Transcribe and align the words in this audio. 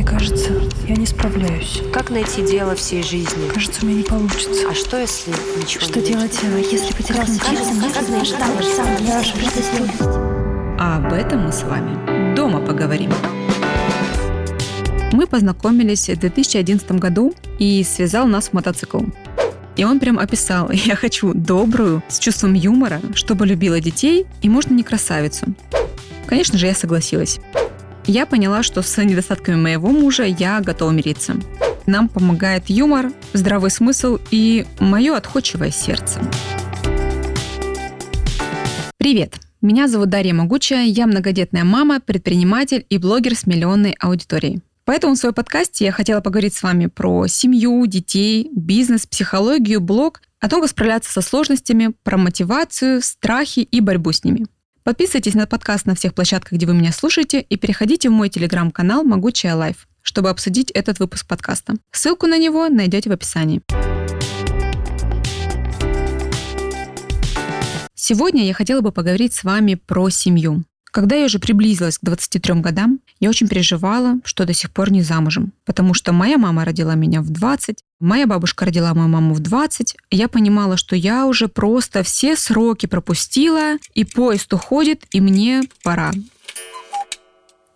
Мне 0.00 0.08
кажется, 0.08 0.50
я 0.88 0.96
не 0.96 1.04
справляюсь. 1.04 1.82
Как 1.92 2.08
найти 2.08 2.40
дело 2.40 2.74
всей 2.74 3.02
жизни? 3.02 3.50
Кажется, 3.52 3.82
у 3.82 3.86
меня 3.86 3.98
не 3.98 4.02
получится. 4.02 4.70
А 4.70 4.74
что, 4.74 4.98
если 4.98 5.30
ничего 5.58 5.84
Что 5.84 6.00
не 6.00 6.06
делать, 6.06 6.38
э, 6.42 6.62
если 6.72 6.94
потерять 6.94 7.28
А 10.78 10.96
об 10.96 11.12
этом 11.12 11.40
мы 11.40 11.52
с 11.52 11.62
вами 11.64 12.34
дома 12.34 12.64
поговорим. 12.64 13.12
Мы 15.12 15.26
познакомились 15.26 16.08
в 16.08 16.18
2011 16.18 16.92
году 16.92 17.34
и 17.58 17.84
связал 17.84 18.26
нас 18.26 18.54
мотоцикл. 18.54 19.02
И 19.76 19.84
он 19.84 20.00
прям 20.00 20.18
описал, 20.18 20.70
я 20.72 20.96
хочу 20.96 21.34
добрую, 21.34 22.02
с 22.08 22.18
чувством 22.18 22.54
юмора, 22.54 23.02
чтобы 23.12 23.46
любила 23.46 23.80
детей 23.80 24.24
и 24.40 24.48
можно 24.48 24.72
не 24.72 24.82
красавицу. 24.82 25.54
Конечно 26.26 26.56
же, 26.56 26.64
я 26.64 26.74
согласилась. 26.74 27.38
Я 28.06 28.26
поняла, 28.26 28.62
что 28.62 28.82
с 28.82 29.02
недостатками 29.02 29.56
моего 29.56 29.90
мужа 29.90 30.24
я 30.24 30.60
готова 30.60 30.90
мириться. 30.90 31.36
Нам 31.86 32.08
помогает 32.08 32.68
юмор, 32.68 33.12
здравый 33.32 33.70
смысл 33.70 34.18
и 34.30 34.66
мое 34.78 35.16
отходчивое 35.16 35.70
сердце. 35.70 36.20
Привет! 38.96 39.36
Меня 39.60 39.88
зовут 39.88 40.08
Дарья 40.08 40.32
Могучая, 40.32 40.86
я 40.86 41.06
многодетная 41.06 41.64
мама, 41.64 42.00
предприниматель 42.00 42.86
и 42.88 42.96
блогер 42.96 43.34
с 43.34 43.46
миллионной 43.46 43.94
аудиторией. 44.00 44.62
Поэтому 44.86 45.14
в 45.14 45.18
своем 45.18 45.34
подкасте 45.34 45.84
я 45.84 45.92
хотела 45.92 46.22
поговорить 46.22 46.54
с 46.54 46.62
вами 46.62 46.86
про 46.86 47.26
семью, 47.26 47.86
детей, 47.86 48.50
бизнес, 48.54 49.06
психологию, 49.06 49.80
блог, 49.80 50.22
о 50.40 50.48
том, 50.48 50.62
как 50.62 50.70
справляться 50.70 51.12
со 51.12 51.20
сложностями, 51.20 51.92
про 52.02 52.16
мотивацию, 52.16 53.02
страхи 53.02 53.60
и 53.60 53.80
борьбу 53.80 54.12
с 54.12 54.24
ними. 54.24 54.46
Подписывайтесь 54.82 55.34
на 55.34 55.46
подкаст 55.46 55.84
на 55.84 55.94
всех 55.94 56.14
площадках, 56.14 56.52
где 56.52 56.66
вы 56.66 56.72
меня 56.72 56.90
слушаете, 56.90 57.40
и 57.42 57.56
переходите 57.56 58.08
в 58.08 58.12
мой 58.12 58.30
телеграм-канал 58.30 59.04
«Могучая 59.04 59.54
Life», 59.54 59.86
чтобы 60.00 60.30
обсудить 60.30 60.70
этот 60.70 60.98
выпуск 61.00 61.26
подкаста. 61.26 61.74
Ссылку 61.92 62.26
на 62.26 62.38
него 62.38 62.68
найдете 62.68 63.10
в 63.10 63.12
описании. 63.12 63.60
Сегодня 67.94 68.46
я 68.46 68.54
хотела 68.54 68.80
бы 68.80 68.90
поговорить 68.90 69.34
с 69.34 69.44
вами 69.44 69.74
про 69.74 70.08
семью. 70.08 70.64
Когда 70.90 71.16
я 71.16 71.26
уже 71.26 71.38
приблизилась 71.38 71.98
к 71.98 72.04
23 72.04 72.54
годам, 72.54 73.00
я 73.20 73.28
очень 73.28 73.48
переживала, 73.48 74.16
что 74.24 74.44
до 74.44 74.52
сих 74.52 74.70
пор 74.72 74.90
не 74.90 75.02
замужем, 75.02 75.52
потому 75.64 75.94
что 75.94 76.12
моя 76.12 76.36
мама 76.36 76.64
родила 76.64 76.94
меня 76.94 77.22
в 77.22 77.30
20, 77.30 77.78
моя 78.00 78.26
бабушка 78.26 78.64
родила 78.64 78.92
мою 78.92 79.08
маму 79.08 79.34
в 79.34 79.40
20, 79.40 79.96
и 80.10 80.16
я 80.16 80.28
понимала, 80.28 80.76
что 80.76 80.96
я 80.96 81.26
уже 81.26 81.46
просто 81.46 82.02
все 82.02 82.36
сроки 82.36 82.86
пропустила, 82.86 83.76
и 83.94 84.04
поезд 84.04 84.52
уходит, 84.52 85.04
и 85.12 85.20
мне 85.20 85.62
пора. 85.84 86.12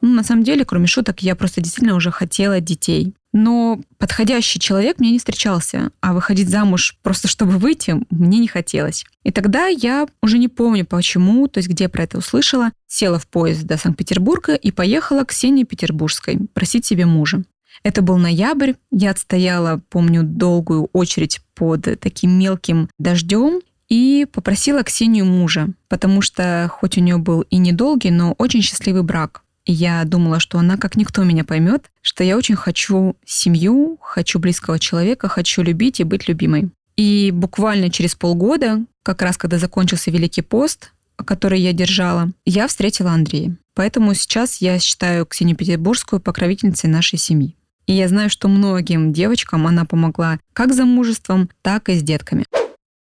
Ну, 0.01 0.13
на 0.13 0.25
самом 0.25 0.43
деле, 0.43 0.65
кроме 0.65 0.87
шуток, 0.87 1.23
я 1.23 1.37
просто 1.37 1.61
действительно 1.61 1.95
уже 1.95 2.11
хотела 2.11 2.61
детей. 2.61 3.15
Но 3.35 3.81
подходящий 3.99 4.61
человек 4.61 5.01
мне 5.01 5.11
не 5.11 5.19
встречался, 5.19 5.91
а 6.01 6.15
выходить 6.15 6.49
замуж 6.49 6.97
просто 7.03 7.27
чтобы 7.27 7.59
выйти 7.59 7.97
мне 8.11 8.39
не 8.39 8.47
хотелось. 8.47 9.05
И 9.25 9.33
тогда 9.33 9.67
я 9.67 10.07
уже 10.23 10.39
не 10.39 10.47
помню 10.47 10.87
почему, 10.87 11.49
то 11.49 11.59
есть 11.59 11.69
где 11.69 11.89
про 11.89 12.05
это 12.05 12.19
услышала, 12.19 12.71
села 12.87 13.19
в 13.19 13.27
поезд 13.27 13.65
до 13.65 13.77
Санкт-Петербурга 13.77 14.55
и 14.55 14.71
поехала 14.71 15.25
к 15.25 15.31
Ксении 15.31 15.65
Петербургской 15.65 16.39
просить 16.55 16.87
себе 16.87 17.07
мужа. 17.07 17.43
Это 17.83 18.03
был 18.03 18.19
ноябрь, 18.19 18.75
я 18.93 19.11
отстояла, 19.11 19.83
помню, 19.91 20.23
долгую 20.23 20.89
очередь 20.93 21.41
под 21.55 21.83
таким 21.99 22.39
мелким 22.39 22.89
дождем 23.01 23.61
и 23.89 24.29
попросила 24.33 24.85
Ксению 24.85 25.27
мужа, 25.27 25.71
потому 25.89 26.23
что 26.23 26.71
хоть 26.73 26.97
у 26.99 27.01
нее 27.01 27.19
был 27.19 27.41
и 27.43 27.57
недолгий, 27.57 28.11
но 28.11 28.33
очень 28.39 28.63
счастливый 28.63 29.03
брак. 29.03 29.44
Я 29.67 30.05
думала, 30.05 30.41
что 30.41 30.59
она 30.59 30.77
как 30.77 30.97
никто 30.97 31.25
меня 31.25 31.43
поймет, 31.45 31.91
что 32.03 32.23
я 32.23 32.37
очень 32.37 32.57
хочу 32.57 33.17
семью, 33.25 33.99
хочу 34.03 34.39
близкого 34.39 34.79
человека, 34.79 35.29
хочу 35.29 35.63
любить 35.63 36.01
и 36.01 36.05
быть 36.05 36.29
любимой. 36.29 36.71
И 36.97 37.31
буквально 37.33 37.91
через 37.91 38.15
полгода, 38.15 38.85
как 39.03 39.23
раз 39.23 39.37
когда 39.37 39.59
закончился 39.59 40.11
Великий 40.11 40.43
пост, 40.43 40.93
который 41.17 41.61
я 41.61 41.73
держала, 41.73 42.31
я 42.45 42.69
встретила 42.69 43.13
Андрея. 43.13 43.57
Поэтому 43.75 44.15
сейчас 44.15 44.61
я 44.61 44.79
считаю 44.79 45.27
Ксению 45.27 45.57
Петербургскую 45.57 46.21
покровительницей 46.21 46.91
нашей 46.91 47.19
семьи. 47.19 47.57
И 47.87 47.93
я 47.93 48.09
знаю, 48.09 48.31
что 48.31 48.49
многим 48.49 49.13
девочкам 49.13 49.67
она 49.67 49.85
помогла 49.85 50.39
как 50.53 50.73
замужеством, 50.73 51.51
так 51.63 51.89
и 51.89 51.95
с 51.95 52.03
детками. 52.03 52.45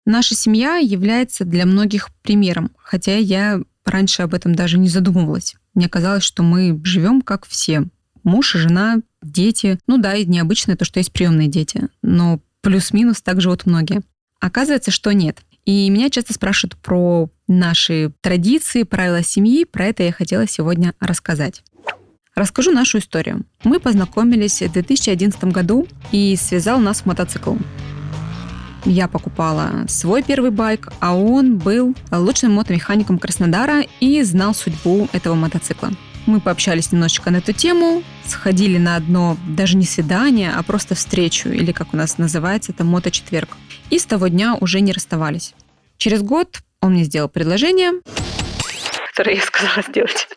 Наша 0.06 0.36
семья 0.36 0.78
является 0.78 1.46
для 1.46 1.66
многих 1.66 2.10
примером, 2.24 2.72
хотя 2.78 3.16
я 3.18 3.62
раньше 3.86 4.24
об 4.24 4.34
этом 4.34 4.56
даже 4.56 4.78
не 4.78 4.90
задумывалась. 4.90 5.56
Мне 5.74 5.90
казалось, 5.90 6.24
что 6.24 6.44
мы 6.44 6.80
живем 6.84 7.22
как 7.22 7.46
все. 7.46 7.84
Муж 8.24 8.56
и 8.56 8.60
жена, 8.60 8.98
дети. 9.22 9.80
Ну 9.88 9.98
да, 9.98 10.16
и 10.16 10.26
необычно 10.26 10.76
то, 10.76 10.86
что 10.86 11.00
есть 11.00 11.12
приемные 11.12 11.48
дети. 11.48 11.88
Но 12.02 12.40
плюс-минус 12.62 13.22
так 13.22 13.42
живут 13.42 13.66
многие. 13.66 14.02
Оказывается, 14.40 14.92
что 14.92 15.12
нет. 15.12 15.40
И 15.66 15.90
меня 15.90 16.10
часто 16.10 16.34
спрашивают 16.34 16.76
про 16.78 17.30
наши 17.48 18.12
традиции, 18.22 18.84
правила 18.84 19.24
семьи. 19.24 19.66
Про 19.66 19.86
это 19.86 20.04
я 20.04 20.12
хотела 20.12 20.48
сегодня 20.48 20.94
рассказать. 21.00 21.64
Расскажу 22.34 22.72
нашу 22.72 23.00
историю. 23.00 23.46
Мы 23.64 23.80
познакомились 23.80 24.62
в 24.62 24.72
2011 24.72 25.44
году, 25.46 25.88
и 26.12 26.36
связал 26.40 26.80
нас 26.80 27.06
мотоцикл. 27.06 27.56
Я 28.86 29.08
покупала 29.08 29.86
свой 29.88 30.24
первый 30.24 30.50
байк, 30.50 30.92
а 31.00 31.16
он 31.16 31.60
был 31.60 31.96
лучшим 32.12 32.54
мотомехаником 32.54 33.20
Краснодара 33.20 33.84
и 34.00 34.24
знал 34.24 34.56
судьбу 34.56 35.08
этого 35.14 35.36
мотоцикла. 35.36 35.92
Мы 36.26 36.40
пообщались 36.40 36.92
немножечко 36.92 37.30
на 37.32 37.38
эту 37.38 37.54
тему, 37.54 38.04
сходили 38.26 38.78
на 38.78 38.96
одно 38.96 39.38
даже 39.48 39.78
не 39.78 39.86
свидание, 39.86 40.52
а 40.56 40.64
просто 40.64 40.96
встречу, 40.96 41.50
или 41.50 41.72
как 41.72 41.94
у 41.94 41.98
нас 41.98 42.18
называется, 42.18 42.72
это 42.72 42.84
моточетверг. 42.84 43.50
И 43.90 44.00
с 44.00 44.06
того 44.06 44.28
дня 44.28 44.56
уже 44.60 44.82
не 44.82 44.92
расставались. 44.94 45.54
Через 45.98 46.22
год 46.22 46.62
он 46.80 46.94
мне 46.94 47.04
сделал 47.04 47.30
предложение, 47.30 47.92
которое 49.10 49.36
я 49.36 49.42
сказала 49.42 49.84
сделать. 49.88 50.28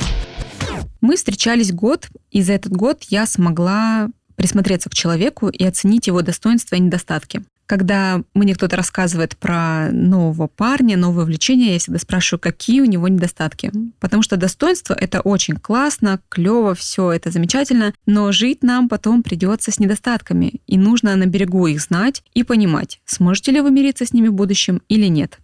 Мы 1.02 1.16
встречались 1.16 1.72
год, 1.72 2.08
и 2.32 2.42
за 2.42 2.54
этот 2.54 2.72
год 2.74 3.04
я 3.10 3.26
смогла 3.26 4.10
присмотреться 4.38 4.90
к 4.90 4.94
человеку 4.94 5.50
и 5.50 5.66
оценить 5.66 6.08
его 6.08 6.22
достоинства 6.22 6.76
и 6.76 6.80
недостатки. 6.80 7.44
Когда 7.66 8.22
мне 8.34 8.56
кто-то 8.56 8.78
рассказывает 8.78 9.36
про 9.36 9.92
нового 9.92 10.48
парня, 10.48 10.96
новое 10.96 11.26
увлечение, 11.26 11.74
я 11.74 11.80
всегда 11.80 12.00
спрашиваю, 12.00 12.40
какие 12.40 12.80
у 12.80 12.86
него 12.86 13.10
недостатки. 13.10 13.72
Потому 14.00 14.24
что 14.24 14.38
достоинство— 14.38 14.94
это 14.98 15.20
очень 15.20 15.58
классно, 15.58 16.22
клево, 16.30 16.76
все 16.76 17.12
это 17.12 17.30
замечательно, 17.30 17.94
но 18.06 18.32
жить 18.32 18.64
нам 18.64 18.88
потом 18.88 19.22
придется 19.22 19.72
с 19.72 19.80
недостатками, 19.80 20.62
и 20.66 20.78
нужно 20.78 21.14
на 21.18 21.26
берегу 21.26 21.68
их 21.68 21.82
знать 21.82 22.24
и 22.34 22.44
понимать, 22.44 23.02
сможете 23.06 23.52
ли 23.52 23.60
вы 23.60 23.70
мириться 23.70 24.06
с 24.06 24.14
ними 24.14 24.30
в 24.30 24.34
будущем 24.34 24.82
или 24.88 25.08
нет 25.08 25.40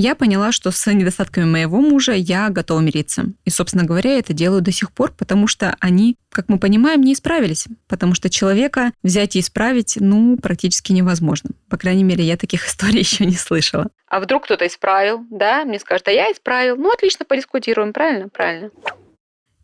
я 0.00 0.14
поняла, 0.14 0.52
что 0.52 0.70
с 0.70 0.92
недостатками 0.92 1.44
моего 1.44 1.80
мужа 1.80 2.12
я 2.12 2.48
готова 2.50 2.80
мириться. 2.80 3.26
И, 3.44 3.50
собственно 3.50 3.84
говоря, 3.84 4.18
это 4.18 4.32
делаю 4.32 4.62
до 4.62 4.70
сих 4.70 4.92
пор, 4.92 5.12
потому 5.12 5.46
что 5.46 5.76
они, 5.80 6.16
как 6.30 6.48
мы 6.48 6.58
понимаем, 6.58 7.02
не 7.02 7.14
исправились. 7.14 7.66
Потому 7.88 8.14
что 8.14 8.30
человека 8.30 8.92
взять 9.02 9.36
и 9.36 9.40
исправить, 9.40 9.96
ну, 9.98 10.36
практически 10.36 10.92
невозможно. 10.92 11.50
По 11.68 11.76
крайней 11.76 12.04
мере, 12.04 12.24
я 12.24 12.36
таких 12.36 12.66
историй 12.68 13.00
еще 13.00 13.24
не 13.26 13.36
слышала. 13.36 13.88
А 14.08 14.20
вдруг 14.20 14.44
кто-то 14.44 14.66
исправил, 14.66 15.26
да? 15.30 15.64
Мне 15.64 15.78
скажут, 15.78 16.08
а 16.08 16.12
я 16.12 16.30
исправил. 16.32 16.76
Ну, 16.76 16.92
отлично, 16.92 17.24
подискутируем, 17.24 17.92
правильно? 17.92 18.28
Правильно. 18.28 18.70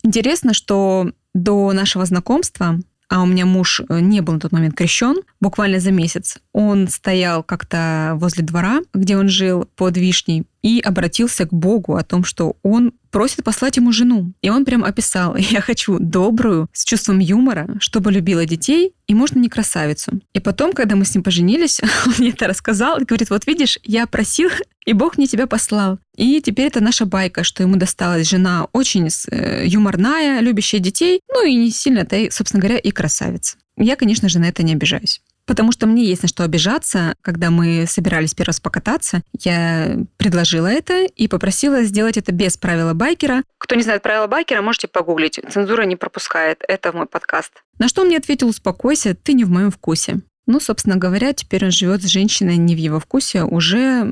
Интересно, 0.02 0.52
что 0.52 1.12
до 1.32 1.72
нашего 1.72 2.04
знакомства 2.04 2.78
а 3.08 3.22
у 3.22 3.26
меня 3.26 3.46
муж 3.46 3.80
э, 3.80 4.00
не 4.00 4.20
был 4.22 4.34
на 4.34 4.40
тот 4.40 4.52
момент 4.52 4.74
крещен, 4.74 5.16
буквально 5.40 5.78
за 5.78 5.92
месяц. 5.92 6.38
Он 6.54 6.86
стоял 6.86 7.42
как-то 7.42 8.12
возле 8.14 8.44
двора, 8.44 8.80
где 8.94 9.16
он 9.16 9.28
жил, 9.28 9.68
под 9.74 9.96
вишней, 9.96 10.44
и 10.62 10.80
обратился 10.80 11.46
к 11.46 11.52
Богу 11.52 11.96
о 11.96 12.04
том, 12.04 12.22
что 12.22 12.56
он 12.62 12.92
просит 13.10 13.42
послать 13.42 13.76
ему 13.76 13.90
жену. 13.90 14.32
И 14.40 14.50
он 14.50 14.64
прям 14.64 14.84
описал, 14.84 15.34
я 15.36 15.60
хочу 15.60 15.98
добрую, 15.98 16.68
с 16.72 16.84
чувством 16.84 17.18
юмора, 17.18 17.68
чтобы 17.80 18.12
любила 18.12 18.46
детей, 18.46 18.92
и 19.08 19.14
можно 19.14 19.40
не 19.40 19.48
красавицу. 19.48 20.20
И 20.32 20.38
потом, 20.38 20.72
когда 20.72 20.94
мы 20.94 21.04
с 21.04 21.14
ним 21.14 21.24
поженились, 21.24 21.80
он 22.06 22.14
мне 22.18 22.30
это 22.30 22.46
рассказал 22.46 22.98
и 22.98 23.04
говорит, 23.04 23.30
вот 23.30 23.48
видишь, 23.48 23.80
я 23.82 24.06
просил, 24.06 24.50
и 24.86 24.92
Бог 24.92 25.18
мне 25.18 25.26
тебя 25.26 25.48
послал. 25.48 25.98
И 26.16 26.40
теперь 26.40 26.68
это 26.68 26.80
наша 26.80 27.04
байка, 27.04 27.42
что 27.42 27.64
ему 27.64 27.74
досталась 27.74 28.28
жена 28.28 28.68
очень 28.72 29.08
э, 29.30 29.64
юморная, 29.66 30.38
любящая 30.38 30.80
детей, 30.80 31.20
ну 31.28 31.44
и 31.44 31.56
не 31.56 31.72
сильно-то, 31.72 32.30
собственно 32.30 32.60
говоря, 32.60 32.78
и 32.78 32.92
красавица. 32.92 33.56
Я, 33.76 33.96
конечно 33.96 34.28
же, 34.28 34.38
на 34.38 34.44
это 34.44 34.62
не 34.62 34.72
обижаюсь. 34.72 35.20
Потому 35.46 35.72
что 35.72 35.86
мне 35.86 36.04
есть 36.04 36.22
на 36.22 36.28
что 36.28 36.44
обижаться. 36.44 37.14
Когда 37.20 37.50
мы 37.50 37.86
собирались 37.86 38.34
первый 38.34 38.48
раз 38.48 38.60
покататься, 38.60 39.22
я 39.40 39.98
предложила 40.16 40.66
это 40.66 41.04
и 41.04 41.28
попросила 41.28 41.82
сделать 41.82 42.16
это 42.16 42.32
без 42.32 42.56
правила 42.56 42.94
байкера. 42.94 43.42
Кто 43.58 43.74
не 43.74 43.82
знает 43.82 44.02
правила 44.02 44.26
байкера, 44.26 44.62
можете 44.62 44.88
погуглить. 44.88 45.40
Цензура 45.50 45.82
не 45.82 45.96
пропускает. 45.96 46.62
Это 46.66 46.92
в 46.92 46.94
мой 46.94 47.06
подкаст. 47.06 47.52
На 47.78 47.88
что 47.88 48.02
он 48.02 48.08
мне 48.08 48.16
ответил, 48.16 48.48
успокойся, 48.48 49.14
ты 49.14 49.34
не 49.34 49.44
в 49.44 49.50
моем 49.50 49.70
вкусе. 49.70 50.20
Ну, 50.46 50.60
собственно 50.60 50.96
говоря, 50.96 51.32
теперь 51.32 51.64
он 51.64 51.70
живет 51.70 52.02
с 52.02 52.06
женщиной 52.06 52.56
не 52.56 52.74
в 52.74 52.78
его 52.78 53.00
вкусе 53.00 53.42
уже 53.44 54.06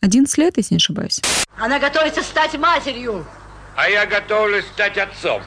11 0.00 0.38
лет, 0.38 0.56
если 0.56 0.74
не 0.74 0.78
ошибаюсь. 0.78 1.20
Она 1.58 1.78
готовится 1.78 2.22
стать 2.22 2.58
матерью. 2.58 3.24
А 3.76 3.88
я 3.88 4.06
готовлюсь 4.06 4.64
стать 4.66 4.98
отцом. 4.98 5.42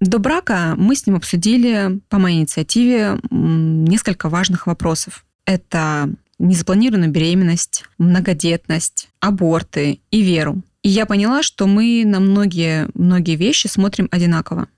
До 0.00 0.18
брака 0.18 0.74
мы 0.78 0.96
с 0.96 1.06
ним 1.06 1.16
обсудили 1.16 2.00
по 2.08 2.18
моей 2.18 2.38
инициативе 2.38 3.18
несколько 3.30 4.30
важных 4.30 4.66
вопросов. 4.66 5.26
Это 5.44 6.10
незапланированную 6.38 7.10
беременность, 7.10 7.84
многодетность, 7.98 9.08
аборты 9.20 10.00
и 10.10 10.22
веру. 10.22 10.62
И 10.82 10.88
я 10.88 11.04
поняла, 11.04 11.42
что 11.42 11.66
мы 11.66 12.04
на 12.06 12.18
многие, 12.20 12.88
многие 12.94 13.36
вещи 13.36 13.66
смотрим 13.66 14.08
одинаково. 14.10 14.68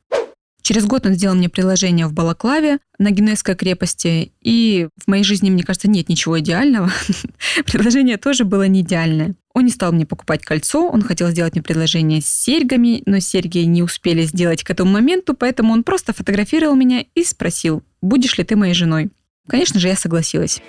Через 0.62 0.86
год 0.86 1.06
он 1.06 1.14
сделал 1.14 1.34
мне 1.34 1.48
приложение 1.48 2.06
в 2.06 2.12
Балаклаве 2.12 2.78
на 2.98 3.10
Генуэзской 3.10 3.56
крепости, 3.56 4.32
и 4.40 4.88
в 4.96 5.08
моей 5.08 5.24
жизни, 5.24 5.50
мне 5.50 5.64
кажется, 5.64 5.88
нет 5.88 6.08
ничего 6.08 6.38
идеального. 6.38 6.90
Предложение 7.66 8.16
тоже 8.16 8.44
было 8.44 8.66
не 8.68 8.80
идеальное. 8.80 9.34
Он 9.54 9.64
не 9.64 9.70
стал 9.70 9.92
мне 9.92 10.06
покупать 10.06 10.44
кольцо, 10.44 10.88
он 10.88 11.02
хотел 11.02 11.28
сделать 11.30 11.54
мне 11.54 11.62
предложение 11.62 12.22
с 12.22 12.26
серьгами, 12.26 13.02
но 13.06 13.18
серьги 13.18 13.58
не 13.58 13.82
успели 13.82 14.22
сделать 14.22 14.62
к 14.62 14.70
этому 14.70 14.92
моменту, 14.92 15.34
поэтому 15.34 15.72
он 15.72 15.82
просто 15.82 16.14
фотографировал 16.14 16.74
меня 16.74 17.04
и 17.14 17.24
спросил, 17.24 17.82
будешь 18.00 18.38
ли 18.38 18.44
ты 18.44 18.56
моей 18.56 18.74
женой. 18.74 19.10
Конечно 19.48 19.80
же, 19.80 19.88
я 19.88 19.96
согласилась. 19.96 20.62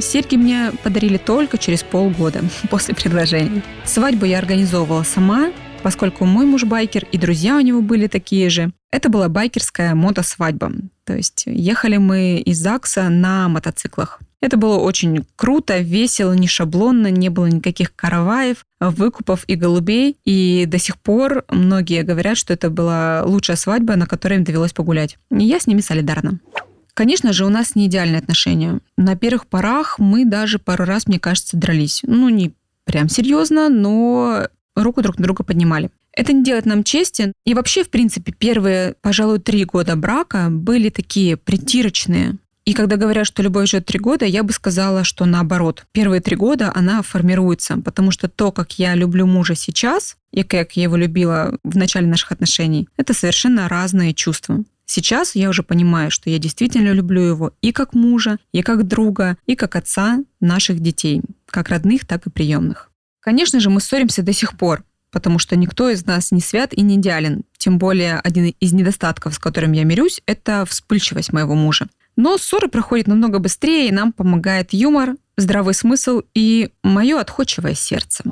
Серьги 0.00 0.36
мне 0.36 0.70
подарили 0.84 1.16
только 1.16 1.58
через 1.58 1.82
полгода 1.82 2.42
после 2.70 2.94
предложения. 2.94 3.62
Свадьбу 3.84 4.24
я 4.24 4.38
организовывала 4.38 5.02
сама, 5.02 5.50
поскольку 5.82 6.24
мой 6.24 6.46
муж 6.46 6.64
байкер 6.64 7.06
и 7.10 7.18
друзья 7.18 7.56
у 7.56 7.60
него 7.60 7.82
были 7.82 8.06
такие 8.06 8.48
же. 8.48 8.72
Это 8.90 9.08
была 9.08 9.28
байкерская 9.28 9.94
мотосвадьба. 9.94 10.72
То 11.04 11.14
есть 11.14 11.44
ехали 11.46 11.96
мы 11.96 12.38
из 12.38 12.58
ЗАГСа 12.58 13.08
на 13.08 13.48
мотоциклах. 13.48 14.20
Это 14.40 14.56
было 14.56 14.78
очень 14.78 15.26
круто, 15.36 15.78
весело, 15.78 16.32
не 16.32 16.48
шаблонно, 16.48 17.10
не 17.10 17.28
было 17.28 17.46
никаких 17.46 17.94
караваев, 17.94 18.64
выкупов 18.80 19.44
и 19.46 19.54
голубей. 19.54 20.16
И 20.24 20.64
до 20.66 20.78
сих 20.78 20.96
пор 20.96 21.44
многие 21.50 22.02
говорят, 22.02 22.38
что 22.38 22.54
это 22.54 22.70
была 22.70 23.22
лучшая 23.24 23.56
свадьба, 23.56 23.96
на 23.96 24.06
которой 24.06 24.38
им 24.38 24.44
довелось 24.44 24.72
погулять. 24.72 25.18
И 25.30 25.44
я 25.44 25.60
с 25.60 25.66
ними 25.66 25.82
солидарна. 25.82 26.40
Конечно 26.94 27.32
же, 27.32 27.44
у 27.44 27.50
нас 27.50 27.76
не 27.76 27.86
идеальные 27.86 28.18
отношения. 28.18 28.80
На 28.96 29.14
первых 29.14 29.46
порах 29.46 29.98
мы 29.98 30.24
даже 30.24 30.58
пару 30.58 30.84
раз, 30.84 31.06
мне 31.06 31.20
кажется, 31.20 31.56
дрались. 31.56 32.00
Ну, 32.02 32.28
не 32.28 32.52
прям 32.84 33.08
серьезно, 33.08 33.68
но 33.68 34.48
руку 34.74 35.02
друг 35.02 35.18
на 35.18 35.24
друга 35.24 35.44
поднимали. 35.44 35.90
Это 36.12 36.32
не 36.32 36.42
делает 36.42 36.66
нам 36.66 36.84
чести. 36.84 37.32
И 37.44 37.54
вообще, 37.54 37.84
в 37.84 37.90
принципе, 37.90 38.32
первые, 38.32 38.94
пожалуй, 39.00 39.38
три 39.38 39.64
года 39.64 39.96
брака 39.96 40.48
были 40.50 40.88
такие 40.90 41.36
притирочные. 41.36 42.36
И 42.64 42.74
когда 42.74 42.96
говорят, 42.96 43.26
что 43.26 43.42
любовь 43.42 43.68
живет 43.68 43.86
три 43.86 43.98
года, 43.98 44.26
я 44.26 44.42
бы 44.42 44.52
сказала, 44.52 45.02
что 45.02 45.24
наоборот. 45.24 45.86
Первые 45.92 46.20
три 46.20 46.36
года 46.36 46.70
она 46.74 47.02
формируется, 47.02 47.78
потому 47.78 48.10
что 48.10 48.28
то, 48.28 48.52
как 48.52 48.78
я 48.78 48.94
люблю 48.94 49.26
мужа 49.26 49.54
сейчас, 49.54 50.16
и 50.32 50.42
как 50.42 50.76
я 50.76 50.84
его 50.84 50.96
любила 50.96 51.58
в 51.64 51.76
начале 51.76 52.06
наших 52.06 52.32
отношений, 52.32 52.88
это 52.96 53.14
совершенно 53.14 53.68
разные 53.68 54.14
чувства. 54.14 54.62
Сейчас 54.84 55.34
я 55.36 55.48
уже 55.48 55.62
понимаю, 55.62 56.10
что 56.10 56.30
я 56.30 56.38
действительно 56.38 56.92
люблю 56.92 57.22
его 57.22 57.52
и 57.60 57.72
как 57.72 57.94
мужа, 57.94 58.38
и 58.52 58.62
как 58.62 58.86
друга, 58.86 59.36
и 59.46 59.54
как 59.54 59.76
отца 59.76 60.18
наших 60.40 60.80
детей, 60.80 61.22
как 61.46 61.68
родных, 61.68 62.06
так 62.06 62.26
и 62.26 62.30
приемных. 62.30 62.90
Конечно 63.20 63.60
же, 63.60 63.70
мы 63.70 63.80
ссоримся 63.80 64.22
до 64.22 64.32
сих 64.32 64.56
пор, 64.58 64.82
потому 65.10 65.38
что 65.38 65.56
никто 65.56 65.90
из 65.90 66.04
нас 66.06 66.32
не 66.32 66.40
свят 66.40 66.72
и 66.72 66.82
не 66.82 66.96
идеален. 66.96 67.42
Тем 67.58 67.78
более 67.78 68.18
один 68.18 68.54
из 68.60 68.72
недостатков, 68.72 69.34
с 69.34 69.38
которым 69.38 69.72
я 69.72 69.84
мирюсь, 69.84 70.20
это 70.26 70.64
вспыльчивость 70.66 71.32
моего 71.32 71.54
мужа. 71.54 71.88
Но 72.16 72.38
ссоры 72.38 72.68
проходят 72.68 73.06
намного 73.06 73.38
быстрее, 73.38 73.88
и 73.88 73.92
нам 73.92 74.12
помогает 74.12 74.72
юмор, 74.72 75.16
здравый 75.36 75.74
смысл 75.74 76.22
и 76.34 76.70
мое 76.82 77.18
отходчивое 77.18 77.74
сердце. 77.74 78.24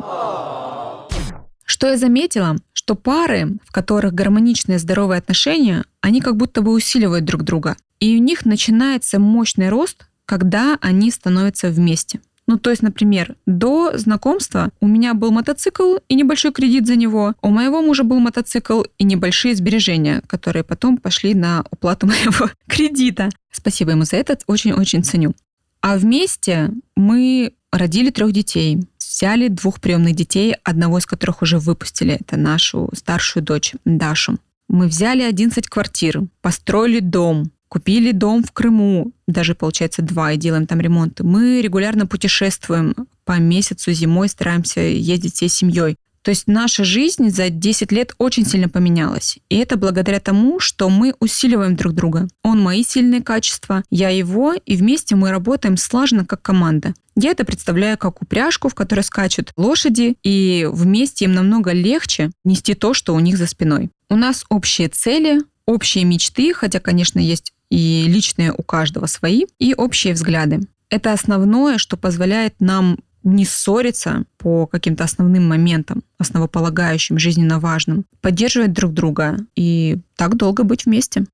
Что 1.65 1.87
я 1.87 1.99
заметила? 1.99 2.57
Что 2.73 2.95
пары, 2.95 3.59
в 3.65 3.73
которых 3.73 4.15
гармоничные 4.15 4.79
здоровые 4.79 5.19
отношения, 5.19 5.85
они 6.01 6.21
как 6.21 6.37
будто 6.37 6.63
бы 6.63 6.73
усиливают 6.73 7.25
друг 7.25 7.43
друга. 7.43 7.77
И 8.01 8.17
у 8.17 8.23
них 8.23 8.47
начинается 8.47 9.19
мощный 9.19 9.69
рост, 9.69 10.07
когда 10.25 10.79
они 10.81 11.11
становятся 11.11 11.69
вместе. 11.69 12.21
Ну, 12.49 12.59
то 12.59 12.71
есть, 12.71 12.83
например, 12.83 13.37
до 13.45 13.97
знакомства 13.99 14.71
у 14.81 14.89
меня 14.89 15.13
был 15.13 15.31
мотоцикл 15.31 15.97
и 16.09 16.15
небольшой 16.15 16.51
кредит 16.51 16.87
за 16.87 16.97
него. 16.97 17.35
У 17.43 17.51
моего 17.51 17.83
мужа 17.83 18.05
был 18.05 18.21
мотоцикл 18.21 18.85
и 18.97 19.05
небольшие 19.05 19.55
сбережения, 19.55 20.23
которые 20.27 20.65
потом 20.65 20.97
пошли 20.97 21.35
на 21.35 21.63
уплату 21.71 22.07
моего 22.09 22.51
кредита. 22.67 23.29
Спасибо 23.53 23.91
ему 23.91 24.05
за 24.05 24.17
это, 24.17 24.39
очень-очень 24.47 25.05
ценю. 25.05 25.35
А 25.83 25.99
вместе 25.99 26.71
мы 26.97 27.53
родили 27.71 28.09
трех 28.09 28.33
детей, 28.33 28.81
взяли 28.99 29.49
двух 29.49 29.79
приемных 29.79 30.17
детей, 30.17 30.57
одного 30.65 30.99
из 30.99 31.05
которых 31.05 31.43
уже 31.43 31.59
выпустили, 31.59 32.17
это 32.19 32.39
нашу 32.39 32.89
старшую 32.95 33.43
дочь 33.43 33.75
Дашу. 33.85 34.39
Мы 34.69 34.87
взяли 34.87 35.23
11 35.23 35.69
квартир, 35.69 36.23
построили 36.41 37.01
дом, 37.01 37.51
Купили 37.69 38.13
дом 38.13 38.43
в 38.43 38.53
Крыму, 38.53 39.13
даже, 39.27 39.55
получается, 39.55 40.03
два, 40.03 40.33
и 40.33 40.37
делаем 40.37 40.67
там 40.67 40.81
ремонт. 40.81 41.21
Мы 41.21 41.61
регулярно 41.61 42.07
путешествуем 42.07 42.95
по 43.25 43.39
месяцу 43.39 43.93
зимой, 43.93 44.29
стараемся 44.29 44.81
ездить 44.81 45.35
всей 45.35 45.49
семьей. 45.49 45.97
То 46.23 46.31
есть 46.31 46.47
наша 46.47 46.85
жизнь 46.85 47.31
за 47.31 47.49
10 47.49 47.93
лет 47.93 48.13
очень 48.19 48.45
сильно 48.45 48.69
поменялась. 48.69 49.39
И 49.49 49.57
это 49.57 49.77
благодаря 49.77 50.21
тому, 50.21 50.61
что 50.61 50.91
мы 50.91 51.15
усиливаем 51.21 51.77
друг 51.77 51.95
друга. 51.95 52.29
Он 52.43 52.61
мои 52.61 52.85
сильные 52.85 53.23
качества, 53.23 53.83
я 53.91 54.11
его, 54.11 54.53
и 54.53 54.77
вместе 54.77 55.15
мы 55.15 55.31
работаем 55.31 55.77
слаженно 55.77 56.27
как 56.27 56.43
команда. 56.43 56.95
Я 57.17 57.31
это 57.31 57.45
представляю 57.45 57.97
как 57.99 58.21
упряжку, 58.23 58.69
в 58.69 58.75
которой 58.75 59.01
скачут 59.01 59.53
лошади, 59.57 60.17
и 60.23 60.69
вместе 60.71 61.25
им 61.25 61.33
намного 61.33 61.73
легче 61.73 62.31
нести 62.45 62.75
то, 62.75 62.95
что 62.95 63.15
у 63.15 63.21
них 63.21 63.39
за 63.39 63.47
спиной. 63.47 63.91
У 64.11 64.17
нас 64.17 64.45
общие 64.51 64.89
цели, 64.89 65.41
общие 65.67 66.05
мечты, 66.05 66.53
хотя, 66.53 66.81
конечно, 66.81 67.19
есть 67.19 67.53
и 67.71 68.05
личные 68.07 68.53
у 68.53 68.63
каждого 68.63 69.07
свои, 69.07 69.45
и 69.59 69.75
общие 69.75 70.15
взгляды. 70.15 70.61
Это 70.91 71.13
основное, 71.13 71.79
что 71.79 71.97
позволяет 71.97 72.55
нам 72.61 72.99
не 73.25 73.45
ссориться 73.45 74.25
по 74.39 74.67
каким-то 74.67 75.05
основным 75.05 75.47
моментам, 75.47 76.03
основополагающим, 76.19 77.19
жизненно 77.19 77.61
важным, 77.61 78.05
поддерживать 78.21 78.73
друг 78.73 78.93
друга 78.93 79.37
и 79.55 79.99
так 80.17 80.37
долго 80.37 80.65
быть 80.65 80.87
вместе. 80.87 81.27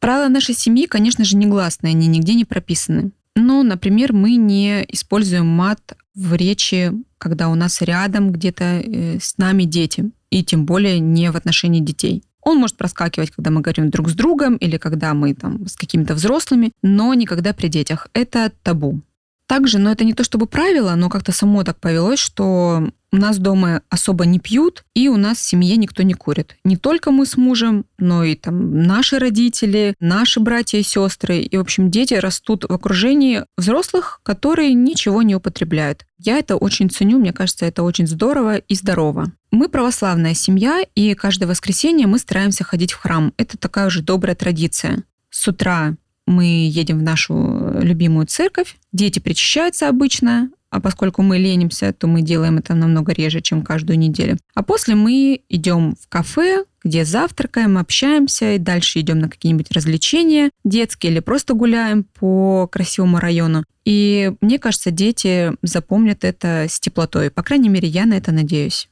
Правила 0.00 0.28
нашей 0.28 0.54
семьи, 0.54 0.86
конечно 0.86 1.24
же, 1.24 1.36
негласные, 1.36 1.90
они 1.92 2.06
нигде 2.06 2.34
не 2.34 2.44
прописаны. 2.44 3.10
Но, 3.34 3.62
например, 3.62 4.12
мы 4.12 4.36
не 4.36 4.84
используем 4.88 5.46
мат 5.46 5.96
в 6.14 6.34
речи, 6.34 6.92
когда 7.18 7.48
у 7.48 7.54
нас 7.54 7.82
рядом 7.82 8.32
где-то 8.32 8.64
э, 8.64 9.18
с 9.20 9.38
нами 9.38 9.64
дети, 9.64 10.10
и 10.30 10.44
тем 10.44 10.66
более 10.66 10.98
не 10.98 11.30
в 11.30 11.36
отношении 11.36 11.80
детей. 11.80 12.22
Он 12.42 12.58
может 12.58 12.76
проскакивать, 12.76 13.30
когда 13.30 13.50
мы 13.50 13.60
говорим 13.60 13.90
друг 13.90 14.08
с 14.08 14.14
другом 14.14 14.56
или 14.56 14.76
когда 14.76 15.14
мы 15.14 15.34
там 15.34 15.66
с 15.66 15.76
какими-то 15.76 16.14
взрослыми, 16.14 16.72
но 16.82 17.12
никогда 17.14 17.52
при 17.52 17.68
детях. 17.68 18.08
Это 18.12 18.52
табу. 18.62 19.00
Также, 19.46 19.78
но 19.78 19.90
это 19.90 20.04
не 20.04 20.12
то 20.12 20.24
чтобы 20.24 20.46
правило, 20.46 20.94
но 20.94 21.08
как-то 21.08 21.32
само 21.32 21.64
так 21.64 21.80
повелось, 21.80 22.18
что 22.18 22.90
у 23.10 23.16
нас 23.16 23.38
дома 23.38 23.82
особо 23.88 24.26
не 24.26 24.38
пьют, 24.38 24.84
и 24.94 25.08
у 25.08 25.16
нас 25.16 25.38
в 25.38 25.48
семье 25.48 25.76
никто 25.76 26.02
не 26.02 26.14
курит. 26.14 26.56
Не 26.64 26.76
только 26.76 27.10
мы 27.10 27.26
с 27.26 27.36
мужем, 27.36 27.86
но 27.98 28.24
и 28.24 28.34
там 28.34 28.82
наши 28.82 29.18
родители, 29.18 29.94
наши 29.98 30.40
братья 30.40 30.78
и 30.78 30.82
сестры. 30.82 31.38
И, 31.38 31.56
в 31.56 31.60
общем, 31.60 31.90
дети 31.90 32.14
растут 32.14 32.64
в 32.68 32.72
окружении 32.72 33.44
взрослых, 33.56 34.20
которые 34.22 34.74
ничего 34.74 35.22
не 35.22 35.34
употребляют. 35.34 36.04
Я 36.18 36.38
это 36.38 36.56
очень 36.56 36.90
ценю, 36.90 37.18
мне 37.18 37.32
кажется, 37.32 37.64
это 37.64 37.82
очень 37.82 38.06
здорово 38.06 38.56
и 38.56 38.74
здорово. 38.74 39.32
Мы 39.50 39.68
православная 39.68 40.34
семья, 40.34 40.82
и 40.94 41.14
каждое 41.14 41.46
воскресенье 41.46 42.06
мы 42.06 42.18
стараемся 42.18 42.64
ходить 42.64 42.92
в 42.92 42.98
храм. 42.98 43.32
Это 43.36 43.56
такая 43.56 43.86
уже 43.86 44.02
добрая 44.02 44.34
традиция. 44.34 45.04
С 45.30 45.46
утра 45.48 45.96
мы 46.26 46.68
едем 46.68 46.98
в 46.98 47.02
нашу 47.02 47.80
любимую 47.80 48.26
церковь, 48.26 48.76
дети 48.92 49.18
причащаются 49.18 49.88
обычно, 49.88 50.50
а 50.70 50.80
поскольку 50.80 51.22
мы 51.22 51.38
ленимся, 51.38 51.92
то 51.92 52.06
мы 52.06 52.22
делаем 52.22 52.58
это 52.58 52.74
намного 52.74 53.12
реже, 53.12 53.40
чем 53.40 53.62
каждую 53.62 53.98
неделю. 53.98 54.38
А 54.54 54.62
после 54.62 54.94
мы 54.94 55.40
идем 55.48 55.96
в 56.00 56.08
кафе, 56.08 56.64
где 56.84 57.04
завтракаем, 57.04 57.78
общаемся, 57.78 58.54
и 58.54 58.58
дальше 58.58 59.00
идем 59.00 59.18
на 59.18 59.28
какие-нибудь 59.28 59.70
развлечения 59.72 60.50
детские 60.64 61.12
или 61.12 61.20
просто 61.20 61.54
гуляем 61.54 62.04
по 62.04 62.68
красивому 62.70 63.18
району. 63.18 63.64
И 63.84 64.32
мне 64.40 64.58
кажется, 64.58 64.90
дети 64.90 65.52
запомнят 65.62 66.24
это 66.24 66.66
с 66.68 66.78
теплотой. 66.78 67.30
По 67.30 67.42
крайней 67.42 67.68
мере, 67.68 67.88
я 67.88 68.04
на 68.04 68.14
это 68.14 68.32
надеюсь. 68.32 68.88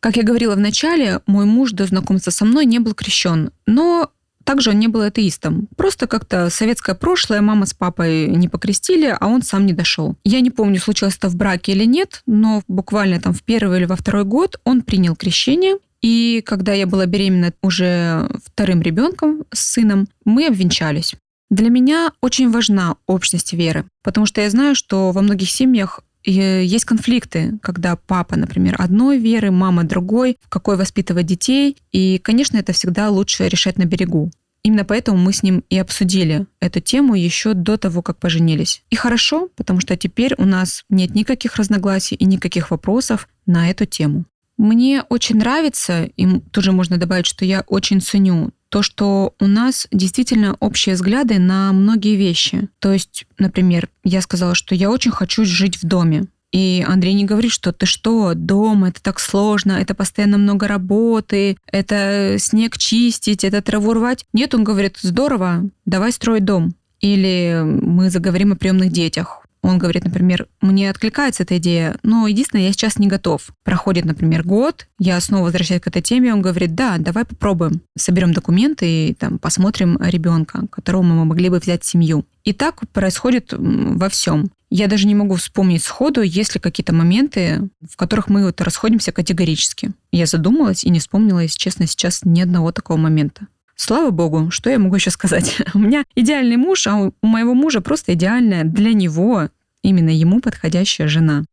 Как 0.00 0.16
я 0.16 0.24
говорила 0.24 0.56
в 0.56 0.60
начале, 0.60 1.20
мой 1.26 1.44
муж 1.44 1.70
до 1.70 1.86
знакомства 1.86 2.32
со 2.32 2.44
мной 2.44 2.66
не 2.66 2.80
был 2.80 2.92
крещен, 2.92 3.52
но 3.66 4.10
также 4.44 4.70
он 4.70 4.78
не 4.78 4.88
был 4.88 5.02
атеистом. 5.02 5.68
Просто 5.76 6.06
как-то 6.06 6.50
советское 6.50 6.94
прошлое 6.94 7.40
мама 7.40 7.66
с 7.66 7.74
папой 7.74 8.28
не 8.28 8.48
покрестили, 8.48 9.16
а 9.18 9.26
он 9.26 9.42
сам 9.42 9.66
не 9.66 9.72
дошел. 9.72 10.16
Я 10.24 10.40
не 10.40 10.50
помню, 10.50 10.80
случилось 10.80 11.16
это 11.16 11.28
в 11.28 11.36
браке 11.36 11.72
или 11.72 11.84
нет, 11.84 12.22
но 12.26 12.62
буквально 12.68 13.20
там 13.20 13.32
в 13.32 13.42
первый 13.42 13.78
или 13.78 13.86
во 13.86 13.96
второй 13.96 14.24
год 14.24 14.60
он 14.64 14.82
принял 14.82 15.16
крещение. 15.16 15.76
И 16.00 16.42
когда 16.44 16.72
я 16.72 16.86
была 16.86 17.06
беременна 17.06 17.52
уже 17.62 18.28
вторым 18.44 18.82
ребенком 18.82 19.44
с 19.52 19.60
сыном, 19.60 20.08
мы 20.24 20.46
обвенчались. 20.48 21.14
Для 21.50 21.68
меня 21.68 22.12
очень 22.22 22.50
важна 22.50 22.96
общность 23.06 23.52
веры, 23.52 23.84
потому 24.02 24.26
что 24.26 24.40
я 24.40 24.48
знаю, 24.48 24.74
что 24.74 25.12
во 25.12 25.20
многих 25.20 25.50
семьях 25.50 26.00
есть 26.30 26.84
конфликты, 26.84 27.58
когда 27.62 27.96
папа, 27.96 28.36
например, 28.36 28.76
одной 28.78 29.18
веры, 29.18 29.50
мама 29.50 29.84
другой, 29.84 30.38
в 30.40 30.48
какой 30.48 30.76
воспитывать 30.76 31.26
детей. 31.26 31.76
И, 31.90 32.18
конечно, 32.18 32.56
это 32.56 32.72
всегда 32.72 33.10
лучше 33.10 33.48
решать 33.48 33.78
на 33.78 33.84
берегу. 33.84 34.30
Именно 34.64 34.84
поэтому 34.84 35.18
мы 35.18 35.32
с 35.32 35.42
ним 35.42 35.64
и 35.70 35.78
обсудили 35.78 36.46
эту 36.60 36.80
тему 36.80 37.14
еще 37.14 37.54
до 37.54 37.76
того, 37.76 38.00
как 38.00 38.18
поженились. 38.18 38.84
И 38.90 38.96
хорошо, 38.96 39.48
потому 39.56 39.80
что 39.80 39.96
теперь 39.96 40.34
у 40.38 40.44
нас 40.44 40.84
нет 40.88 41.14
никаких 41.14 41.56
разногласий 41.56 42.14
и 42.14 42.24
никаких 42.24 42.70
вопросов 42.70 43.28
на 43.44 43.70
эту 43.70 43.86
тему. 43.86 44.24
Мне 44.56 45.02
очень 45.08 45.38
нравится, 45.38 46.04
и 46.04 46.38
тоже 46.52 46.70
можно 46.70 46.96
добавить, 46.96 47.26
что 47.26 47.44
я 47.44 47.64
очень 47.66 48.00
ценю 48.00 48.52
то, 48.72 48.80
что 48.80 49.34
у 49.38 49.46
нас 49.46 49.86
действительно 49.92 50.56
общие 50.58 50.94
взгляды 50.94 51.38
на 51.38 51.74
многие 51.74 52.16
вещи. 52.16 52.70
То 52.78 52.90
есть, 52.90 53.26
например, 53.38 53.90
я 54.02 54.22
сказала, 54.22 54.54
что 54.54 54.74
я 54.74 54.90
очень 54.90 55.10
хочу 55.10 55.44
жить 55.44 55.76
в 55.76 55.86
доме. 55.86 56.24
И 56.52 56.82
Андрей 56.88 57.12
не 57.12 57.26
говорит, 57.26 57.52
что 57.52 57.72
ты 57.74 57.84
что, 57.84 58.32
дом, 58.34 58.84
это 58.86 59.02
так 59.02 59.20
сложно, 59.20 59.72
это 59.72 59.94
постоянно 59.94 60.38
много 60.38 60.68
работы, 60.68 61.58
это 61.66 62.36
снег 62.38 62.78
чистить, 62.78 63.44
это 63.44 63.60
траву 63.60 63.92
рвать. 63.92 64.24
Нет, 64.32 64.54
он 64.54 64.64
говорит, 64.64 64.96
здорово, 65.02 65.64
давай 65.84 66.10
строить 66.10 66.46
дом. 66.46 66.74
Или 67.00 67.60
мы 67.62 68.08
заговорим 68.08 68.52
о 68.52 68.56
приемных 68.56 68.90
детях. 68.90 69.41
Он 69.62 69.78
говорит, 69.78 70.04
например, 70.04 70.48
мне 70.60 70.90
откликается 70.90 71.44
эта 71.44 71.56
идея, 71.58 71.96
но 72.02 72.26
единственное, 72.26 72.66
я 72.66 72.72
сейчас 72.72 72.98
не 72.98 73.06
готов. 73.06 73.50
Проходит, 73.62 74.04
например, 74.04 74.42
год, 74.42 74.88
я 74.98 75.20
снова 75.20 75.44
возвращаюсь 75.44 75.82
к 75.82 75.86
этой 75.86 76.02
теме, 76.02 76.34
он 76.34 76.42
говорит, 76.42 76.74
да, 76.74 76.98
давай 76.98 77.24
попробуем. 77.24 77.80
Соберем 77.96 78.32
документы 78.32 79.08
и 79.08 79.14
там, 79.14 79.38
посмотрим 79.38 79.98
ребенка, 80.00 80.66
которого 80.68 81.02
мы 81.02 81.24
могли 81.24 81.48
бы 81.48 81.60
взять 81.60 81.84
в 81.84 81.86
семью. 81.86 82.26
И 82.42 82.52
так 82.52 82.80
происходит 82.92 83.54
во 83.56 84.08
всем. 84.08 84.50
Я 84.68 84.88
даже 84.88 85.06
не 85.06 85.14
могу 85.14 85.36
вспомнить 85.36 85.84
сходу, 85.84 86.22
есть 86.22 86.54
ли 86.54 86.60
какие-то 86.60 86.94
моменты, 86.94 87.68
в 87.88 87.96
которых 87.96 88.28
мы 88.28 88.46
вот 88.46 88.60
расходимся 88.62 89.12
категорически. 89.12 89.92
Я 90.10 90.26
задумалась 90.26 90.82
и 90.82 90.90
не 90.90 90.98
вспомнила, 90.98 91.40
если 91.40 91.58
честно, 91.58 91.86
сейчас 91.86 92.22
ни 92.24 92.40
одного 92.40 92.72
такого 92.72 92.96
момента. 92.96 93.46
Слава 93.76 94.10
богу, 94.10 94.50
что 94.50 94.70
я 94.70 94.78
могу 94.78 94.96
еще 94.96 95.10
сказать? 95.10 95.58
У 95.74 95.78
меня 95.78 96.04
идеальный 96.14 96.56
муж, 96.56 96.86
а 96.86 96.96
у 96.96 97.26
моего 97.26 97.54
мужа 97.54 97.80
просто 97.80 98.14
идеальная 98.14 98.64
для 98.64 98.92
него, 98.92 99.48
именно 99.82 100.10
ему 100.10 100.40
подходящая 100.40 101.08
жена. 101.08 101.44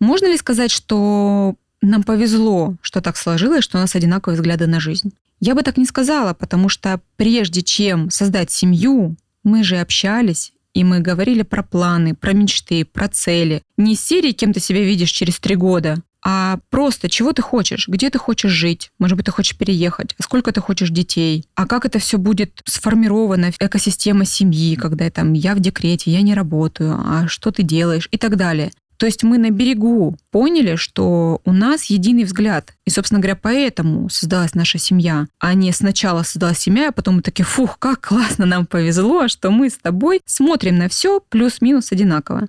Можно 0.00 0.26
ли 0.26 0.36
сказать, 0.36 0.70
что 0.70 1.56
нам 1.80 2.02
повезло, 2.02 2.76
что 2.80 3.00
так 3.00 3.16
сложилось, 3.16 3.64
что 3.64 3.78
у 3.78 3.80
нас 3.80 3.94
одинаковые 3.94 4.36
взгляды 4.36 4.66
на 4.66 4.80
жизнь? 4.80 5.12
Я 5.40 5.54
бы 5.54 5.62
так 5.62 5.76
не 5.76 5.84
сказала, 5.84 6.34
потому 6.34 6.68
что 6.68 7.00
прежде 7.16 7.62
чем 7.62 8.10
создать 8.10 8.50
семью, 8.50 9.16
мы 9.44 9.62
же 9.64 9.76
общались, 9.76 10.52
и 10.74 10.84
мы 10.84 11.00
говорили 11.00 11.42
про 11.42 11.62
планы, 11.62 12.14
про 12.14 12.32
мечты, 12.32 12.84
про 12.84 13.08
цели. 13.08 13.62
Не 13.76 13.94
серии, 13.94 14.32
кем 14.32 14.52
ты 14.52 14.60
себя 14.60 14.82
видишь 14.82 15.10
через 15.10 15.38
три 15.38 15.54
года, 15.54 16.02
а 16.28 16.58
просто 16.70 17.08
чего 17.08 17.32
ты 17.32 17.40
хочешь, 17.40 17.86
где 17.86 18.10
ты 18.10 18.18
хочешь 18.18 18.50
жить, 18.50 18.90
может 18.98 19.16
быть, 19.16 19.26
ты 19.26 19.30
хочешь 19.30 19.56
переехать, 19.56 20.16
а 20.18 20.24
сколько 20.24 20.50
ты 20.50 20.60
хочешь 20.60 20.90
детей, 20.90 21.44
а 21.54 21.68
как 21.68 21.84
это 21.84 22.00
все 22.00 22.18
будет 22.18 22.62
сформировано, 22.64 23.52
экосистема 23.60 24.24
семьи, 24.24 24.74
когда 24.74 25.08
там 25.08 25.34
я 25.34 25.54
в 25.54 25.60
декрете, 25.60 26.10
я 26.10 26.22
не 26.22 26.34
работаю, 26.34 26.98
а 26.98 27.28
что 27.28 27.52
ты 27.52 27.62
делаешь 27.62 28.08
и 28.10 28.18
так 28.18 28.34
далее. 28.36 28.72
То 28.96 29.06
есть 29.06 29.22
мы 29.22 29.38
на 29.38 29.50
берегу 29.50 30.16
поняли, 30.30 30.76
что 30.76 31.40
у 31.44 31.52
нас 31.52 31.84
единый 31.84 32.24
взгляд. 32.24 32.74
И, 32.86 32.90
собственно 32.90 33.20
говоря, 33.20 33.38
поэтому 33.40 34.08
создалась 34.08 34.54
наша 34.54 34.78
семья. 34.78 35.26
А 35.38 35.54
не 35.54 35.70
сначала 35.72 36.22
создалась 36.22 36.58
семья, 36.58 36.88
а 36.88 36.92
потом 36.92 37.16
мы 37.16 37.22
такие, 37.22 37.44
фух, 37.44 37.78
как 37.78 38.08
классно 38.08 38.46
нам 38.46 38.66
повезло, 38.66 39.28
что 39.28 39.50
мы 39.50 39.70
с 39.70 39.78
тобой 39.78 40.22
смотрим 40.24 40.76
на 40.76 40.88
все 40.88 41.20
плюс-минус 41.20 41.92
одинаково. 41.92 42.48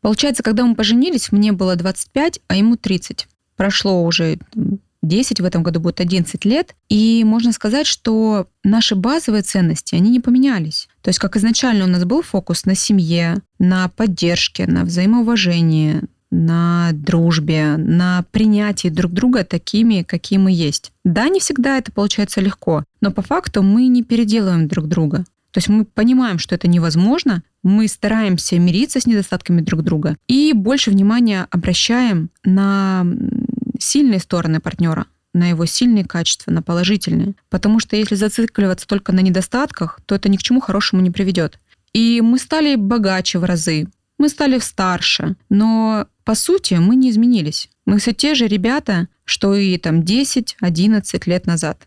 Получается, 0.00 0.42
когда 0.42 0.64
мы 0.64 0.74
поженились, 0.74 1.32
мне 1.32 1.52
было 1.52 1.76
25, 1.76 2.40
а 2.48 2.56
ему 2.56 2.76
30. 2.76 3.28
Прошло 3.56 4.04
уже 4.04 4.38
10, 5.02 5.40
в 5.40 5.44
этом 5.44 5.62
году 5.62 5.80
будет 5.80 6.00
11 6.00 6.44
лет. 6.44 6.74
И 6.88 7.22
можно 7.24 7.52
сказать, 7.52 7.86
что 7.86 8.46
наши 8.64 8.94
базовые 8.94 9.42
ценности, 9.42 9.94
они 9.94 10.10
не 10.10 10.20
поменялись. 10.20 10.88
То 11.02 11.08
есть 11.08 11.18
как 11.18 11.36
изначально 11.36 11.84
у 11.84 11.88
нас 11.88 12.04
был 12.04 12.22
фокус 12.22 12.64
на 12.64 12.74
семье, 12.74 13.42
на 13.58 13.88
поддержке, 13.88 14.66
на 14.66 14.84
взаимоуважении, 14.84 16.02
на 16.30 16.90
дружбе, 16.92 17.76
на 17.76 18.24
принятии 18.30 18.88
друг 18.88 19.12
друга 19.12 19.44
такими, 19.44 20.02
какие 20.02 20.38
мы 20.38 20.52
есть. 20.52 20.92
Да, 21.04 21.28
не 21.28 21.40
всегда 21.40 21.78
это 21.78 21.92
получается 21.92 22.40
легко, 22.40 22.84
но 23.00 23.10
по 23.10 23.22
факту 23.22 23.62
мы 23.62 23.88
не 23.88 24.02
переделываем 24.02 24.68
друг 24.68 24.86
друга. 24.86 25.24
То 25.50 25.58
есть 25.58 25.68
мы 25.68 25.84
понимаем, 25.84 26.38
что 26.38 26.54
это 26.54 26.68
невозможно, 26.68 27.42
мы 27.62 27.88
стараемся 27.88 28.58
мириться 28.58 29.00
с 29.00 29.06
недостатками 29.06 29.60
друг 29.60 29.82
друга 29.82 30.16
и 30.28 30.52
больше 30.54 30.90
внимания 30.90 31.46
обращаем 31.50 32.30
на 32.44 33.04
сильные 33.78 34.20
стороны 34.20 34.60
партнера, 34.60 35.06
на 35.34 35.48
его 35.48 35.66
сильные 35.66 36.04
качества, 36.04 36.50
на 36.50 36.62
положительные. 36.62 37.34
Потому 37.48 37.80
что 37.80 37.96
если 37.96 38.14
зацикливаться 38.14 38.86
только 38.86 39.12
на 39.12 39.20
недостатках, 39.20 40.00
то 40.06 40.14
это 40.14 40.28
ни 40.28 40.36
к 40.36 40.42
чему 40.42 40.60
хорошему 40.60 41.02
не 41.02 41.10
приведет. 41.10 41.58
И 41.92 42.20
мы 42.20 42.38
стали 42.38 42.76
богаче 42.76 43.38
в 43.38 43.44
разы, 43.44 43.88
мы 44.18 44.28
стали 44.28 44.58
старше, 44.58 45.36
но 45.48 46.06
по 46.24 46.34
сути 46.34 46.74
мы 46.74 46.94
не 46.94 47.10
изменились. 47.10 47.70
Мы 47.86 47.98
все 47.98 48.12
те 48.12 48.34
же 48.34 48.46
ребята, 48.46 49.08
что 49.24 49.54
и 49.54 49.76
там 49.78 50.00
10-11 50.00 51.22
лет 51.26 51.46
назад. 51.46 51.86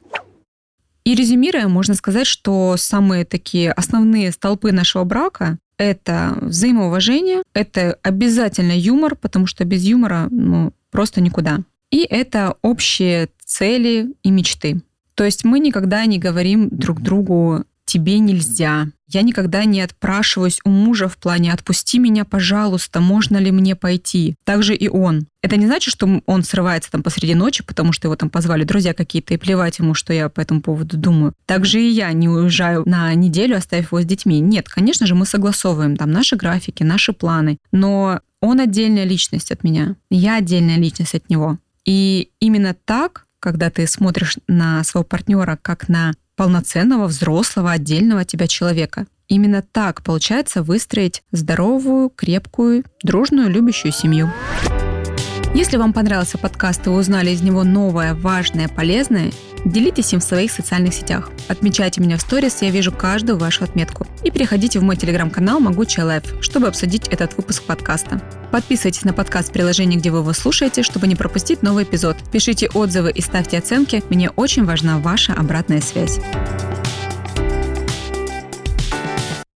И 1.03 1.15
резюмируя, 1.15 1.67
можно 1.67 1.95
сказать, 1.95 2.27
что 2.27 2.75
самые 2.77 3.25
такие 3.25 3.71
основные 3.71 4.31
столпы 4.31 4.71
нашего 4.71 5.03
брака– 5.03 5.57
это 5.77 6.37
взаимоуважение, 6.39 7.43
это 7.53 7.97
обязательно 8.03 8.71
юмор, 8.71 9.15
потому 9.15 9.45
что 9.45 9.65
без 9.65 9.83
юмора 9.83 10.27
ну, 10.29 10.71
просто 10.91 11.19
никуда. 11.19 11.59
И 11.91 12.07
это 12.09 12.55
общие 12.61 13.29
цели 13.43 14.13
и 14.23 14.31
мечты. 14.31 14.81
То 15.15 15.23
есть 15.25 15.43
мы 15.43 15.59
никогда 15.59 16.05
не 16.05 16.19
говорим 16.19 16.69
друг 16.69 17.01
другу 17.01 17.65
тебе 17.85 18.19
нельзя. 18.19 18.87
Я 19.13 19.21
никогда 19.21 19.63
не 19.65 19.81
отпрашиваюсь 19.81 20.59
у 20.63 20.71
мужа 20.71 21.07
в 21.07 21.17
плане 21.17 21.53
«отпусти 21.53 21.99
меня, 21.99 22.25
пожалуйста, 22.25 22.99
можно 22.99 23.37
ли 23.37 23.51
мне 23.51 23.75
пойти?» 23.75 24.35
Также 24.43 24.75
и 24.75 24.87
он. 24.87 25.27
Это 25.43 25.55
не 25.55 25.67
значит, 25.67 25.91
что 25.91 26.21
он 26.25 26.43
срывается 26.43 26.89
там 26.89 27.03
посреди 27.03 27.35
ночи, 27.35 27.63
потому 27.63 27.93
что 27.93 28.07
его 28.07 28.15
там 28.15 28.31
позвали 28.31 28.63
друзья 28.63 28.95
какие-то, 28.95 29.35
и 29.35 29.37
плевать 29.37 29.77
ему, 29.77 29.93
что 29.93 30.13
я 30.13 30.29
по 30.29 30.41
этому 30.41 30.61
поводу 30.61 30.97
думаю. 30.97 31.33
Также 31.45 31.79
и 31.79 31.89
я 31.89 32.11
не 32.13 32.27
уезжаю 32.27 32.83
на 32.87 33.13
неделю, 33.13 33.57
оставив 33.57 33.91
его 33.91 34.01
с 34.01 34.05
детьми. 34.05 34.39
Нет, 34.39 34.67
конечно 34.67 35.05
же, 35.05 35.13
мы 35.13 35.27
согласовываем 35.27 35.95
там 35.95 36.11
наши 36.11 36.35
графики, 36.35 36.81
наши 36.81 37.13
планы, 37.13 37.59
но 37.71 38.21
он 38.41 38.59
отдельная 38.59 39.03
личность 39.03 39.51
от 39.51 39.63
меня, 39.63 39.95
я 40.09 40.37
отдельная 40.37 40.77
личность 40.77 41.13
от 41.13 41.29
него. 41.29 41.59
И 41.85 42.29
именно 42.39 42.73
так, 42.73 43.27
когда 43.39 43.69
ты 43.69 43.85
смотришь 43.87 44.37
на 44.47 44.83
своего 44.85 45.03
партнера 45.03 45.59
как 45.61 45.89
на 45.89 46.13
полноценного, 46.35 47.07
взрослого, 47.07 47.71
отдельного 47.71 48.21
от 48.21 48.27
тебя 48.27 48.47
человека. 48.47 49.05
Именно 49.27 49.61
так 49.61 50.03
получается 50.03 50.63
выстроить 50.63 51.23
здоровую, 51.31 52.09
крепкую, 52.09 52.83
дружную, 53.01 53.49
любящую 53.49 53.91
семью. 53.91 54.31
Если 55.53 55.77
вам 55.77 55.93
понравился 55.93 56.37
подкаст 56.37 56.87
и 56.87 56.89
вы 56.89 56.97
узнали 56.97 57.29
из 57.29 57.41
него 57.41 57.63
новое, 57.63 58.15
важное, 58.15 58.67
полезное, 58.67 59.31
делитесь 59.65 60.11
им 60.11 60.19
в 60.19 60.23
своих 60.23 60.51
социальных 60.51 60.95
сетях. 60.95 61.29
Отмечайте 61.47 62.01
меня 62.01 62.17
в 62.17 62.21
сторис, 62.21 62.61
я 62.61 62.71
вижу 62.71 62.91
каждую 62.91 63.37
вашу 63.37 63.63
отметку. 63.63 64.07
И 64.23 64.31
переходите 64.31 64.79
в 64.79 64.83
мой 64.83 64.97
телеграм-канал 64.97 65.59
«Могучая 65.59 66.05
Life», 66.05 66.23
чтобы 66.41 66.67
обсудить 66.67 67.07
этот 67.07 67.37
выпуск 67.37 67.63
подкаста. 67.63 68.21
Подписывайтесь 68.53 69.03
на 69.03 69.13
подкаст 69.13 69.49
в 69.49 69.51
приложении, 69.51 69.97
где 69.97 70.11
вы 70.11 70.19
его 70.19 70.31
слушаете, 70.31 70.83
чтобы 70.83 71.07
не 71.07 71.15
пропустить 71.15 71.63
новый 71.63 71.85
эпизод. 71.85 72.17
Пишите 72.31 72.69
отзывы 72.69 73.09
и 73.09 73.19
ставьте 73.19 73.57
оценки. 73.57 74.03
Мне 74.11 74.29
очень 74.29 74.63
важна 74.63 74.99
ваша 74.99 75.33
обратная 75.33 75.81
связь. 75.81 76.19